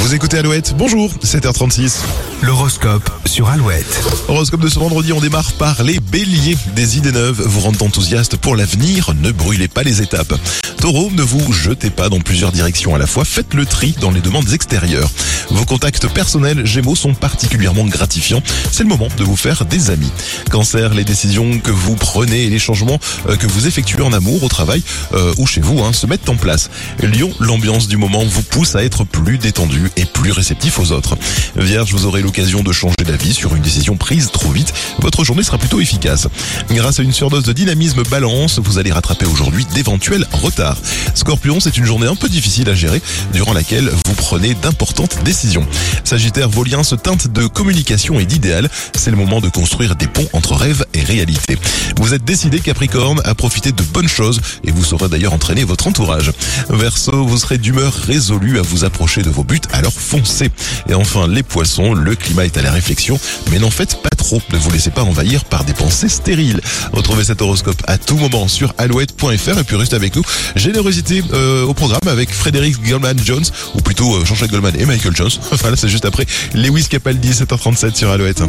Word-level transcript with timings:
Vous 0.00 0.14
écoutez 0.14 0.38
Alouette, 0.38 0.74
bonjour, 0.78 1.12
7h36. 1.22 1.98
L'horoscope 2.40 3.08
sur 3.26 3.50
Alouette. 3.50 4.02
Horoscope 4.28 4.62
de 4.62 4.68
ce 4.70 4.78
vendredi, 4.78 5.12
on 5.12 5.20
démarre 5.20 5.52
par 5.52 5.82
les 5.82 6.00
béliers. 6.00 6.56
Des 6.74 6.96
idées 6.96 7.12
neuves 7.12 7.42
vous 7.44 7.60
rendent 7.60 7.82
enthousiaste 7.82 8.36
pour 8.36 8.56
l'avenir, 8.56 9.12
ne 9.20 9.30
brûlez 9.30 9.68
pas 9.68 9.82
les 9.82 10.00
étapes. 10.00 10.32
Taureau, 10.80 11.10
ne 11.12 11.22
vous 11.22 11.52
jetez 11.52 11.90
pas 11.90 12.08
dans 12.08 12.20
plusieurs 12.20 12.50
directions 12.50 12.94
à 12.94 12.98
la 12.98 13.06
fois, 13.06 13.26
faites 13.26 13.52
le 13.52 13.66
tri 13.66 13.94
dans 14.00 14.10
les 14.10 14.22
demandes 14.22 14.50
extérieures. 14.54 15.10
Vos 15.50 15.66
contacts 15.66 16.08
personnels 16.08 16.64
Gémeaux 16.64 16.94
sont 16.94 17.12
particulièrement 17.12 17.84
gratifiants, 17.84 18.42
c'est 18.72 18.84
le 18.84 18.88
moment 18.88 19.08
de 19.18 19.22
vous 19.22 19.36
faire 19.36 19.66
des 19.66 19.90
amis. 19.90 20.10
Cancer, 20.50 20.94
les 20.94 21.04
décisions 21.04 21.58
que 21.58 21.70
vous 21.70 21.96
prenez 21.96 22.44
et 22.44 22.50
les 22.50 22.58
changements 22.58 22.98
euh, 23.28 23.36
que 23.36 23.46
vous 23.46 23.66
effectuez 23.66 24.02
en 24.02 24.14
amour, 24.14 24.42
au 24.42 24.48
travail 24.48 24.82
euh, 25.12 25.34
ou 25.36 25.46
chez 25.46 25.60
vous 25.60 25.80
hein, 25.80 25.92
se 25.92 26.06
mettent 26.06 26.30
en 26.30 26.36
place. 26.36 26.70
Lion, 27.02 27.30
l'ambiance 27.40 27.86
du 27.86 27.98
moment 27.98 28.24
vous 28.24 28.42
pousse 28.42 28.74
à 28.74 28.82
être 28.82 29.04
plus 29.04 29.36
détendu 29.36 29.89
et 29.96 30.04
plus 30.04 30.32
réceptif 30.32 30.78
aux 30.78 30.92
autres. 30.92 31.16
Vierge, 31.56 31.92
vous 31.92 32.06
aurez 32.06 32.22
l'occasion 32.22 32.62
de 32.62 32.72
changer 32.72 32.94
d'avis 33.04 33.34
sur 33.34 33.54
une 33.54 33.62
décision 33.62 33.96
prise 33.96 34.30
trop 34.30 34.50
vite. 34.50 34.72
Votre 35.00 35.24
journée 35.24 35.42
sera 35.42 35.58
plutôt 35.58 35.80
efficace. 35.80 36.28
Grâce 36.70 37.00
à 37.00 37.02
une 37.02 37.12
surdose 37.12 37.44
de 37.44 37.52
dynamisme 37.52 38.02
balance, 38.04 38.58
vous 38.58 38.78
allez 38.78 38.92
rattraper 38.92 39.26
aujourd'hui 39.26 39.66
d'éventuels 39.74 40.26
retards. 40.32 40.78
Scorpion, 41.14 41.60
c'est 41.60 41.76
une 41.76 41.84
journée 41.84 42.06
un 42.06 42.16
peu 42.16 42.28
difficile 42.28 42.68
à 42.68 42.74
gérer, 42.74 43.02
durant 43.32 43.52
laquelle 43.52 43.90
vous 44.06 44.14
prenez 44.14 44.54
d'importantes 44.54 45.22
décisions. 45.24 45.66
Sagittaire, 46.04 46.48
vos 46.48 46.64
liens 46.64 46.82
se 46.82 46.94
teintent 46.94 47.28
de 47.28 47.46
communication 47.46 48.20
et 48.20 48.26
d'idéal. 48.26 48.68
C'est 48.94 49.10
le 49.10 49.16
moment 49.16 49.40
de 49.40 49.48
construire 49.48 49.96
des 49.96 50.06
ponts 50.06 50.28
entre 50.32 50.54
rêve 50.54 50.84
et 50.94 51.02
réalité. 51.02 51.56
Vous 51.96 52.14
êtes 52.14 52.24
décidé, 52.24 52.60
Capricorne, 52.60 53.20
à 53.24 53.34
profiter 53.34 53.72
de 53.72 53.82
bonnes 53.82 54.08
choses 54.08 54.40
et 54.64 54.70
vous 54.70 54.84
saurez 54.84 55.08
d'ailleurs 55.08 55.32
entraîner 55.32 55.64
votre 55.64 55.86
entourage. 55.86 56.32
Verseau, 56.68 57.24
vous 57.24 57.38
serez 57.38 57.58
d'humeur 57.58 57.92
résolue 57.92 58.58
à 58.58 58.62
vous 58.62 58.84
approcher 58.84 59.22
de 59.22 59.30
vos 59.30 59.44
buts, 59.44 59.60
alors 59.80 59.92
foncez. 59.92 60.50
Et 60.88 60.94
enfin, 60.94 61.26
les 61.26 61.42
poissons, 61.42 61.94
le 61.94 62.14
climat 62.14 62.44
est 62.44 62.56
à 62.58 62.62
la 62.62 62.70
réflexion, 62.70 63.18
mais 63.50 63.58
n'en 63.58 63.70
faites 63.70 64.00
pas 64.02 64.10
trop. 64.10 64.40
Ne 64.52 64.58
vous 64.58 64.70
laissez 64.70 64.90
pas 64.90 65.02
envahir 65.02 65.44
par 65.46 65.64
des 65.64 65.72
pensées 65.72 66.10
stériles. 66.10 66.60
Retrouvez 66.92 67.24
cet 67.24 67.40
horoscope 67.40 67.82
à 67.86 67.96
tout 67.96 68.16
moment 68.16 68.46
sur 68.46 68.74
alouette.fr 68.76 69.58
et 69.58 69.64
puis 69.64 69.76
restez 69.76 69.96
avec 69.96 70.14
nous. 70.16 70.22
Générosité 70.54 71.22
euh, 71.32 71.64
au 71.64 71.72
programme 71.72 72.06
avec 72.06 72.30
Frédéric 72.30 72.76
Goldman 72.86 73.18
Jones, 73.24 73.44
ou 73.74 73.80
plutôt 73.80 74.14
euh, 74.14 74.24
Jean-Jacques 74.24 74.50
Goldman 74.50 74.74
et 74.78 74.84
Michael 74.84 75.16
Jones. 75.16 75.30
Enfin 75.52 75.70
là, 75.70 75.76
c'est 75.76 75.88
juste 75.88 76.04
après 76.04 76.26
Lewis 76.54 76.86
Capaldi, 76.88 77.30
7h37 77.30 77.96
sur 77.96 78.10
Alouette. 78.10 78.42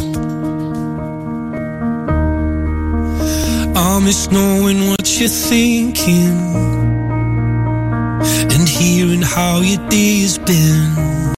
Hearing 8.82 9.22
how 9.22 9.62
your 9.62 9.78
day 9.90 10.22
has 10.22 10.40
been. 10.40 11.22